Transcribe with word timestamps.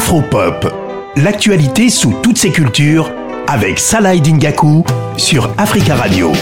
Afropop, 0.00 0.66
l'actualité 1.16 1.90
sous 1.90 2.14
toutes 2.22 2.38
ses 2.38 2.50
cultures 2.50 3.12
avec 3.46 3.78
Salah 3.78 4.16
Dingaku 4.16 4.82
sur 5.18 5.52
Africa 5.58 5.94
Radio. 5.94 6.32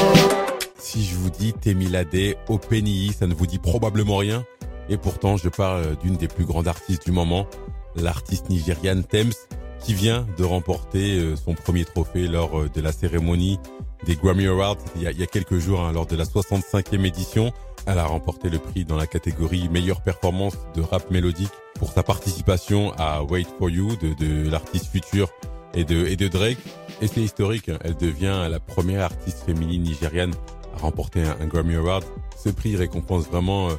Si 0.78 1.04
je 1.04 1.16
vous 1.16 1.28
dis 1.28 1.52
Temilade 1.54 2.36
Openi, 2.48 3.12
ça 3.18 3.26
ne 3.26 3.34
vous 3.34 3.48
dit 3.48 3.58
probablement 3.58 4.18
rien. 4.18 4.44
Et 4.88 4.96
pourtant, 4.96 5.36
je 5.36 5.48
parle 5.48 5.96
d'une 5.96 6.14
des 6.14 6.28
plus 6.28 6.44
grandes 6.44 6.68
artistes 6.68 7.04
du 7.04 7.10
moment, 7.10 7.48
l'artiste 7.96 8.48
nigériane 8.48 9.02
Thames, 9.02 9.32
qui 9.80 9.92
vient 9.92 10.24
de 10.38 10.44
remporter 10.44 11.18
euh, 11.18 11.34
son 11.34 11.54
premier 11.54 11.84
trophée 11.84 12.28
lors 12.28 12.60
euh, 12.60 12.70
de 12.72 12.80
la 12.80 12.92
cérémonie 12.92 13.58
des 14.06 14.14
Grammy 14.14 14.46
Awards 14.46 14.76
il 14.94 15.02
y 15.02 15.22
a, 15.22 15.26
quelques 15.26 15.58
jours, 15.58 15.80
hein, 15.80 15.90
lors 15.92 16.06
de 16.06 16.14
la 16.14 16.24
65e 16.24 17.04
édition. 17.04 17.52
Elle 17.86 17.98
a 17.98 18.06
remporté 18.06 18.50
le 18.50 18.60
prix 18.60 18.84
dans 18.84 18.96
la 18.96 19.08
catégorie 19.08 19.68
meilleure 19.68 20.00
performance 20.00 20.56
de 20.76 20.80
rap 20.80 21.10
mélodique 21.10 21.50
pour 21.78 21.92
sa 21.92 22.02
participation 22.02 22.92
à 22.98 23.22
Wait 23.22 23.46
for 23.58 23.70
You 23.70 23.96
de, 23.96 24.14
de 24.14 24.50
l'artiste 24.50 24.86
futur 24.86 25.28
et 25.74 25.84
de, 25.84 26.06
et 26.06 26.16
de 26.16 26.28
Drake. 26.28 26.58
Et 27.00 27.06
c'est 27.06 27.20
historique, 27.20 27.68
hein. 27.68 27.78
elle 27.84 27.96
devient 27.96 28.48
la 28.50 28.60
première 28.60 29.02
artiste 29.02 29.44
féminine 29.44 29.82
nigériane 29.82 30.32
à 30.76 30.80
remporter 30.80 31.22
un, 31.22 31.46
Grammy 31.46 31.76
Award. 31.76 32.04
Ce 32.36 32.48
prix 32.48 32.76
récompense 32.76 33.26
vraiment 33.28 33.68
euh, 33.68 33.74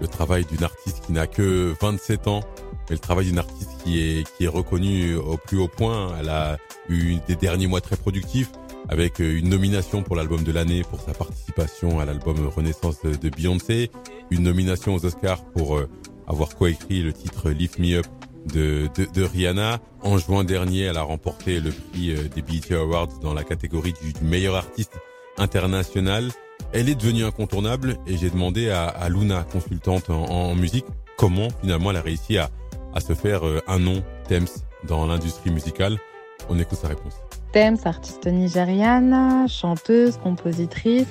le 0.00 0.08
travail 0.08 0.44
d'une 0.44 0.64
artiste 0.64 1.04
qui 1.04 1.12
n'a 1.12 1.26
que 1.26 1.74
27 1.80 2.28
ans, 2.28 2.40
mais 2.88 2.96
le 2.96 3.00
travail 3.00 3.26
d'une 3.26 3.38
artiste 3.38 3.70
qui 3.82 4.00
est, 4.00 4.36
qui 4.36 4.44
est 4.44 4.48
reconnue 4.48 5.14
au 5.16 5.36
plus 5.36 5.58
haut 5.58 5.68
point. 5.68 6.14
Elle 6.18 6.30
a 6.30 6.56
eu 6.88 7.16
des 7.28 7.36
derniers 7.36 7.66
mois 7.66 7.80
très 7.80 7.96
productifs 7.96 8.50
avec 8.88 9.20
euh, 9.20 9.38
une 9.38 9.48
nomination 9.48 10.02
pour 10.02 10.16
l'album 10.16 10.42
de 10.42 10.52
l'année 10.52 10.82
pour 10.82 11.00
sa 11.00 11.12
participation 11.12 12.00
à 12.00 12.04
l'album 12.04 12.46
Renaissance 12.48 13.02
de 13.02 13.28
Beyoncé, 13.28 13.90
une 14.30 14.42
nomination 14.42 14.94
aux 14.94 15.04
Oscars 15.04 15.44
pour 15.44 15.76
euh, 15.76 15.88
avoir 16.26 16.56
coécrit 16.56 17.02
le 17.02 17.12
titre 17.12 17.50
Lift 17.50 17.78
Me 17.78 17.98
Up 17.98 18.06
de, 18.46 18.88
de, 18.96 19.06
de, 19.12 19.22
Rihanna. 19.22 19.78
En 20.02 20.18
juin 20.18 20.44
dernier, 20.44 20.82
elle 20.82 20.96
a 20.96 21.02
remporté 21.02 21.60
le 21.60 21.70
prix 21.70 22.10
euh, 22.10 22.28
des 22.34 22.42
BET 22.42 22.74
Awards 22.74 23.18
dans 23.22 23.32
la 23.34 23.44
catégorie 23.44 23.94
du, 23.94 24.12
meilleur 24.24 24.56
artiste 24.56 24.98
international. 25.38 26.30
Elle 26.72 26.88
est 26.88 26.94
devenue 26.94 27.24
incontournable 27.24 27.96
et 28.06 28.16
j'ai 28.16 28.30
demandé 28.30 28.70
à, 28.70 28.84
à, 28.86 29.08
Luna, 29.08 29.44
consultante 29.50 30.10
en, 30.10 30.54
musique, 30.54 30.86
comment 31.16 31.48
finalement 31.60 31.90
elle 31.90 31.96
a 31.96 32.02
réussi 32.02 32.38
à, 32.38 32.50
à 32.94 33.00
se 33.00 33.14
faire 33.14 33.42
un 33.66 33.78
nom, 33.78 34.02
Thames, 34.28 34.46
dans 34.86 35.06
l'industrie 35.06 35.50
musicale. 35.50 35.98
On 36.48 36.58
écoute 36.58 36.78
sa 36.78 36.88
réponse. 36.88 37.14
Thames, 37.52 37.78
artiste 37.84 38.26
nigériane, 38.26 39.46
chanteuse, 39.48 40.18
compositrice, 40.18 41.06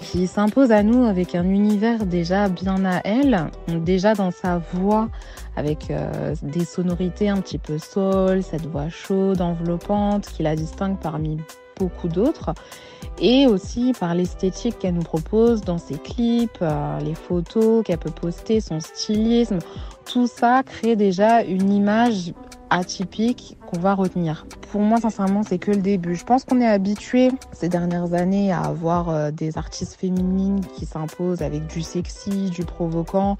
qui 0.00 0.26
s'impose 0.26 0.72
à 0.72 0.82
nous 0.82 1.04
avec 1.04 1.34
un 1.34 1.44
univers 1.44 2.06
déjà 2.06 2.48
bien 2.48 2.84
à 2.84 3.00
elle, 3.04 3.50
déjà 3.68 4.14
dans 4.14 4.30
sa 4.30 4.58
voix, 4.72 5.08
avec 5.56 5.90
euh, 5.90 6.34
des 6.42 6.64
sonorités 6.64 7.28
un 7.28 7.40
petit 7.40 7.58
peu 7.58 7.78
soul, 7.78 8.42
cette 8.42 8.66
voix 8.66 8.88
chaude, 8.88 9.40
enveloppante, 9.40 10.26
qui 10.26 10.42
la 10.42 10.56
distingue 10.56 10.98
parmi 10.98 11.38
beaucoup 11.78 12.08
d'autres, 12.08 12.52
et 13.20 13.46
aussi 13.46 13.92
par 13.98 14.14
l'esthétique 14.14 14.78
qu'elle 14.78 14.94
nous 14.94 15.02
propose 15.02 15.62
dans 15.62 15.78
ses 15.78 15.98
clips, 15.98 16.58
euh, 16.62 16.98
les 17.00 17.14
photos 17.14 17.84
qu'elle 17.84 17.98
peut 17.98 18.10
poster, 18.10 18.60
son 18.60 18.80
stylisme, 18.80 19.58
tout 20.04 20.26
ça 20.26 20.62
crée 20.64 20.96
déjà 20.96 21.42
une 21.42 21.72
image 21.72 22.32
atypique 22.70 23.56
qu'on 23.66 23.80
va 23.80 23.94
retenir. 23.94 24.46
Pour 24.72 24.80
moi, 24.80 24.98
sincèrement, 25.00 25.42
c'est 25.42 25.58
que 25.58 25.72
le 25.72 25.78
début. 25.78 26.14
Je 26.14 26.24
pense 26.24 26.44
qu'on 26.44 26.60
est 26.60 26.66
habitué 26.66 27.30
ces 27.52 27.68
dernières 27.68 28.14
années 28.14 28.52
à 28.52 28.60
avoir 28.60 29.10
euh, 29.10 29.30
des 29.30 29.58
artistes 29.58 29.94
féminines 29.94 30.60
qui 30.76 30.86
s'imposent 30.86 31.42
avec 31.42 31.66
du 31.66 31.82
sexy, 31.82 32.50
du 32.50 32.64
provoquant, 32.64 33.36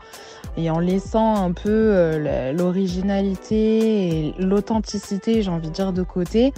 et 0.56 0.70
en 0.70 0.80
laissant 0.80 1.36
un 1.36 1.52
peu 1.52 1.70
euh, 1.70 2.52
l'originalité 2.52 4.26
et 4.26 4.34
l'authenticité, 4.38 5.42
j'ai 5.42 5.50
envie 5.50 5.68
de 5.68 5.74
dire, 5.74 5.92
de 5.92 6.02
côté. 6.02 6.52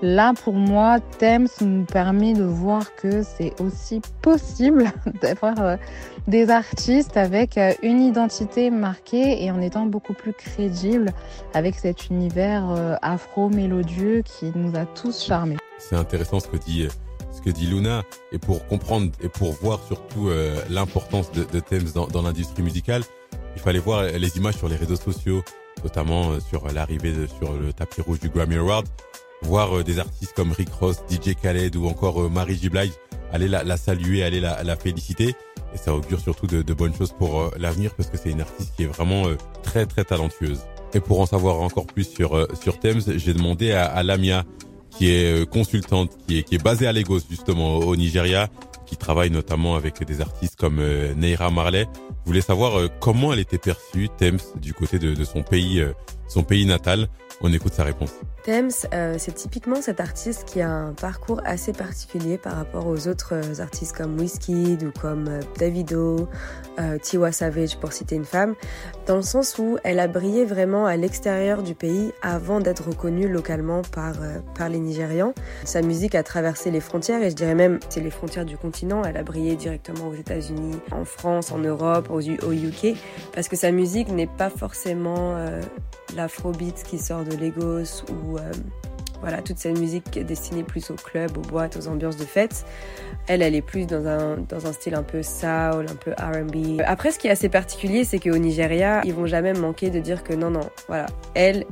Là, 0.00 0.32
pour 0.32 0.54
moi, 0.54 1.00
Thames 1.00 1.48
nous 1.60 1.84
permet 1.84 2.32
de 2.32 2.44
voir 2.44 2.94
que 2.94 3.24
c'est 3.24 3.60
aussi 3.60 4.00
possible 4.22 4.92
d'avoir 5.22 5.60
euh, 5.60 5.76
des 6.28 6.50
artistes 6.50 7.16
avec 7.16 7.58
euh, 7.58 7.72
une 7.82 8.00
identité 8.00 8.70
marquée 8.70 9.42
et 9.42 9.50
en 9.50 9.60
étant 9.60 9.86
beaucoup 9.86 10.12
plus 10.14 10.32
crédible 10.32 11.10
avec 11.52 11.74
cet 11.74 12.10
univers 12.10 12.70
euh, 12.70 12.94
afro-mélodieux 13.02 14.22
qui 14.24 14.52
nous 14.54 14.76
a 14.76 14.86
tous 14.86 15.20
charmés. 15.20 15.56
C'est 15.78 15.96
intéressant 15.96 16.38
ce 16.38 16.46
que 16.46 16.58
dit 16.58 16.86
ce 17.32 17.42
que 17.42 17.50
dit 17.50 17.66
Luna 17.66 18.04
et 18.30 18.38
pour 18.38 18.66
comprendre 18.66 19.10
et 19.20 19.28
pour 19.28 19.52
voir 19.52 19.80
surtout 19.86 20.30
l'importance 20.70 21.30
de, 21.30 21.60
Thames 21.60 21.90
dans, 21.94 22.06
dans 22.08 22.22
l'industrie 22.22 22.62
musicale, 22.62 23.02
il 23.54 23.62
fallait 23.62 23.78
voir 23.78 24.02
les 24.02 24.36
images 24.38 24.56
sur 24.56 24.68
les 24.68 24.74
réseaux 24.74 24.96
sociaux, 24.96 25.44
notamment 25.84 26.40
sur 26.40 26.66
l'arrivée 26.72 27.14
sur 27.38 27.52
le 27.52 27.72
tapis 27.72 28.00
rouge 28.00 28.18
du 28.18 28.28
Grammy 28.28 28.56
Award 28.56 28.86
voir 29.42 29.78
euh, 29.78 29.84
des 29.84 29.98
artistes 29.98 30.32
comme 30.34 30.52
Rick 30.52 30.70
Ross, 30.80 30.98
DJ 31.10 31.34
Khaled 31.34 31.76
ou 31.76 31.86
encore 31.86 32.22
euh, 32.22 32.28
Marie 32.28 32.56
J. 32.56 32.70
Aller 33.30 33.48
la, 33.48 33.76
saluer, 33.76 34.22
aller 34.22 34.40
la, 34.40 34.62
la, 34.62 34.76
féliciter. 34.76 35.34
Et 35.74 35.76
ça 35.76 35.94
augure 35.94 36.18
surtout 36.18 36.46
de, 36.46 36.62
bonnes 36.72 36.94
choses 36.94 37.12
pour 37.12 37.40
euh, 37.40 37.50
l'avenir 37.58 37.94
parce 37.94 38.08
que 38.08 38.16
c'est 38.16 38.30
une 38.30 38.40
artiste 38.40 38.72
qui 38.74 38.84
est 38.84 38.86
vraiment 38.86 39.24
très 39.62 39.84
très 39.84 40.04
talentueuse. 40.04 40.60
Et 40.94 41.00
pour 41.00 41.20
en 41.20 41.26
savoir 41.26 41.60
encore 41.60 41.86
plus 41.86 42.08
sur 42.08 42.48
sur 42.58 42.80
Thames, 42.80 43.02
j'ai 43.16 43.34
demandé 43.34 43.72
à, 43.72 43.84
à, 43.84 44.02
Lamia, 44.02 44.44
qui 44.90 45.10
est 45.10 45.46
consultante, 45.50 46.10
qui 46.26 46.38
est 46.38 46.42
qui 46.42 46.54
est 46.54 46.62
basée 46.62 46.86
à 46.86 46.92
Lagos 46.94 47.20
justement 47.28 47.76
au, 47.76 47.94
Nigeria, 47.96 48.48
qui 48.88 48.96
travaille 48.96 49.30
notamment 49.30 49.76
avec 49.76 50.02
des 50.02 50.20
artistes 50.20 50.56
comme 50.56 50.82
Neira 51.16 51.50
Marley. 51.50 51.86
Je 52.24 52.26
voulais 52.26 52.40
savoir 52.40 52.88
comment 53.00 53.32
elle 53.32 53.38
était 53.38 53.58
perçue 53.58 54.08
Thames 54.16 54.38
du 54.60 54.72
côté 54.74 54.98
de, 54.98 55.24
son 55.24 55.42
pays 55.42 55.84
son 56.28 56.42
pays 56.42 56.66
natal. 56.66 57.08
On 57.40 57.52
écoute 57.52 57.72
sa 57.72 57.84
réponse. 57.84 58.10
Thames, 58.44 58.70
euh, 58.92 59.14
c'est 59.18 59.34
typiquement 59.34 59.80
cet 59.80 60.00
artiste 60.00 60.44
qui 60.44 60.60
a 60.60 60.70
un 60.70 60.92
parcours 60.92 61.40
assez 61.44 61.72
particulier 61.72 62.36
par 62.36 62.56
rapport 62.56 62.86
aux 62.86 63.06
autres 63.06 63.34
euh, 63.34 63.62
artistes 63.62 63.96
comme 63.96 64.18
Wizkid 64.18 64.82
ou 64.82 64.90
comme 64.90 65.28
euh, 65.28 65.40
Davido, 65.58 66.28
Tiwa 67.02 67.32
Savage 67.32 67.76
pour 67.78 67.92
citer 67.92 68.14
une 68.14 68.24
femme, 68.24 68.54
dans 69.06 69.16
le 69.16 69.22
sens 69.22 69.58
où 69.58 69.78
elle 69.82 69.98
a 69.98 70.06
brillé 70.06 70.44
vraiment 70.44 70.86
à 70.86 70.96
l'extérieur 70.96 71.64
du 71.64 71.74
pays 71.74 72.12
avant 72.22 72.60
d'être 72.60 72.86
reconnue 72.88 73.28
localement 73.28 73.82
par, 73.82 74.14
par 74.56 74.68
les 74.68 74.78
Nigérians. 74.78 75.34
Sa 75.64 75.82
musique 75.82 76.14
a 76.14 76.22
traversé 76.22 76.70
les 76.70 76.80
frontières 76.80 77.20
et 77.20 77.30
je 77.30 77.34
dirais 77.34 77.56
même 77.56 77.80
c'est 77.88 78.00
les 78.00 78.12
frontières 78.12 78.44
du 78.44 78.56
continent. 78.56 78.77
Elle 78.82 79.16
a 79.16 79.22
brillé 79.22 79.56
directement 79.56 80.08
aux 80.08 80.14
États-Unis, 80.14 80.78
en 80.90 81.04
France, 81.04 81.52
en 81.52 81.58
Europe, 81.58 82.10
au 82.10 82.20
UK, 82.20 82.96
parce 83.34 83.48
que 83.48 83.56
sa 83.56 83.70
musique 83.70 84.08
n'est 84.08 84.26
pas 84.26 84.50
forcément 84.50 85.36
l'afrobeat 86.16 86.82
qui 86.82 86.98
sort 86.98 87.24
de 87.24 87.36
Lagos 87.36 88.04
ou 88.10 88.38
euh, 88.38 88.52
voilà 89.20 89.42
toute 89.42 89.58
cette 89.58 89.78
musique 89.78 90.18
destinée 90.24 90.62
plus 90.62 90.90
au 90.90 90.94
club, 90.94 91.36
aux 91.36 91.42
boîtes, 91.42 91.76
aux 91.76 91.88
ambiances 91.88 92.16
de 92.16 92.24
fête. 92.24 92.64
Elle, 93.26 93.42
elle 93.42 93.54
est 93.54 93.62
plus 93.62 93.86
dans 93.86 94.06
un, 94.06 94.36
dans 94.36 94.66
un 94.66 94.72
style 94.72 94.94
un 94.94 95.02
peu 95.02 95.22
soul, 95.22 95.86
un 95.88 95.96
peu 96.00 96.12
R&B. 96.12 96.80
Après, 96.86 97.10
ce 97.10 97.18
qui 97.18 97.26
est 97.26 97.30
assez 97.30 97.48
particulier, 97.48 98.04
c'est 98.04 98.20
qu'au 98.20 98.38
Nigeria, 98.38 99.00
ils 99.04 99.14
vont 99.14 99.26
jamais 99.26 99.52
manquer 99.54 99.90
de 99.90 99.98
dire 99.98 100.22
que 100.22 100.32
non, 100.34 100.50
non, 100.50 100.68
voilà, 100.86 101.06
elle, 101.34 101.64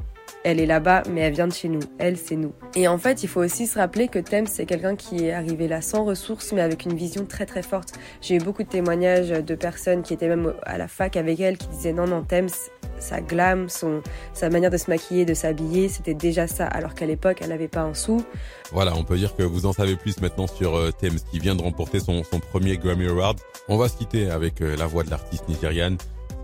elle 0.47 0.61
est 0.61 0.67
là-bas, 0.67 1.03
mais 1.11 1.23
elle 1.23 1.33
vient 1.33 1.49
de 1.49 1.53
chez 1.53 1.69
nous. 1.69 1.81
Elle, 1.99 2.17
c'est 2.17 2.37
nous. 2.37 2.53
Et 2.77 2.87
en 2.87 2.99
fait, 2.99 3.25
il 3.25 3.29
faut 3.29 3.41
aussi 3.41 3.67
se 3.67 3.81
rappeler 3.81 4.07
que 4.07 4.21
Thames, 4.21 4.47
c'est 4.47 4.65
quelqu'un 4.65 4.95
qui 4.95 5.25
est 5.25 5.33
arrivé 5.33 5.67
là 5.67 5.81
sans 5.81 6.05
ressources, 6.05 6.53
mais 6.53 6.61
avec 6.61 6.85
une 6.85 6.95
vision 6.95 7.27
très 7.27 7.47
très 7.47 7.65
forte. 7.65 7.95
J'ai 8.21 8.37
eu 8.37 8.39
beaucoup 8.39 8.63
de 8.63 8.69
témoignages 8.69 9.31
de 9.31 9.55
personnes 9.57 10.05
qui 10.05 10.15
étaient 10.15 10.29
même 10.29 10.55
à 10.63 10.79
la 10.79 10.87
fac 10.87 11.17
avec 11.17 11.41
elle, 11.41 11.59
qui 11.59 11.67
disaient 11.67 11.93
non, 11.93 12.07
non, 12.07 12.23
Thames, 12.23 12.49
sa 13.01 13.21
glam, 13.21 13.69
son, 13.69 14.03
sa 14.35 14.49
manière 14.49 14.71
de 14.71 14.77
se 14.77 14.89
maquiller, 14.89 15.25
de 15.25 15.35
s'habiller, 15.35 15.89
c'était 15.89 16.15
déjà 16.15 16.47
ça, 16.47 16.69
alors 16.69 16.95
qu'à 16.95 17.07
l'époque, 17.07 17.39
elle 17.41 17.49
n'avait 17.49 17.67
pas 17.67 17.83
un 17.83 17.95
sou. 17.95 18.25
Voilà, 18.71 18.95
on 18.95 19.03
peut 19.03 19.17
dire 19.17 19.35
que 19.35 19.43
vous 19.43 19.67
en 19.67 19.73
savez 19.73 19.97
plus 19.97 20.21
maintenant 20.21 20.47
sur 20.47 20.77
euh, 20.77 20.93
Thames, 20.93 21.19
qui 21.29 21.41
vient 21.41 21.57
de 21.57 21.63
remporter 21.63 21.99
son, 21.99 22.23
premier 22.53 22.77
Grammy 22.77 23.09
Award. 23.09 23.41
On 23.69 23.77
va 23.77 23.89
se 23.89 23.97
quitter 23.97 24.31
avec 24.31 24.61
euh, 24.61 24.77
la 24.77 24.87
voix 24.87 25.03
de 25.03 25.11
l'artiste 25.11 25.49
nigériane 25.49 25.97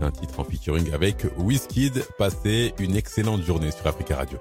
un 0.03 0.11
titre 0.11 0.39
en 0.39 0.43
featuring 0.43 0.93
avec 0.93 1.25
Wizkid. 1.37 2.05
Passez 2.17 2.73
une 2.79 2.95
excellente 2.95 3.43
journée 3.43 3.71
sur 3.71 3.87
Africa 3.87 4.17
Radio. 4.17 4.37